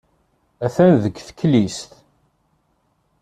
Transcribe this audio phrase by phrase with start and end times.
[0.65, 1.91] Attan deg teklizt.